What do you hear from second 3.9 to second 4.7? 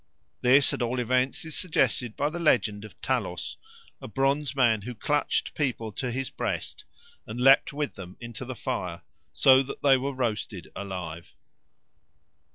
a bronze